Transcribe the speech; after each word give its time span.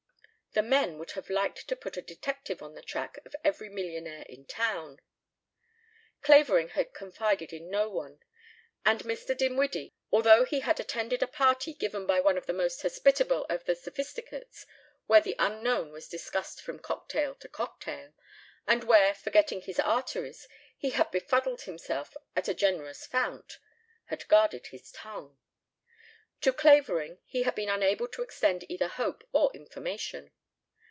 The 0.53 0.61
men 0.61 0.97
would 0.97 1.11
have 1.11 1.29
liked 1.29 1.65
to 1.69 1.77
put 1.77 1.95
a 1.95 2.01
detective 2.01 2.61
on 2.61 2.73
the 2.73 2.81
track 2.81 3.17
of 3.25 3.33
every 3.41 3.69
millionaire 3.69 4.25
in 4.27 4.43
town. 4.45 4.99
Clavering 6.21 6.67
had 6.71 6.93
confided 6.93 7.53
in 7.53 7.69
no 7.69 7.87
one, 7.89 8.19
and 8.85 8.99
Mr. 9.05 9.33
Dinwiddie, 9.35 9.95
although 10.11 10.43
he 10.43 10.59
had 10.59 10.77
attended 10.77 11.23
a 11.23 11.27
party 11.27 11.73
given 11.73 12.05
by 12.05 12.19
one 12.19 12.37
of 12.37 12.47
the 12.47 12.51
most 12.53 12.81
hospitable 12.81 13.45
of 13.45 13.63
the 13.63 13.77
Sophisticates 13.77 14.65
where 15.05 15.21
the 15.21 15.37
unknown 15.39 15.89
was 15.93 16.09
discussed 16.09 16.61
from 16.61 16.79
cocktail 16.79 17.33
to 17.35 17.47
cocktail, 17.47 18.13
and 18.67 18.83
where, 18.83 19.13
forgetting 19.13 19.61
his 19.61 19.79
arteries, 19.79 20.49
he 20.77 20.89
had 20.89 21.11
befuddled 21.11 21.61
himself 21.61 22.17
at 22.35 22.43
the 22.43 22.53
generous 22.53 23.05
fount, 23.05 23.57
had 24.07 24.27
guarded 24.27 24.67
his 24.67 24.91
tongue. 24.91 25.37
To 26.41 26.51
Clavering 26.51 27.19
he 27.25 27.43
had 27.43 27.55
been 27.55 27.69
unable 27.69 28.09
to 28.09 28.21
extend 28.21 28.65
either 28.69 28.89
hope 28.89 29.25
or 29.31 29.49
information. 29.53 30.29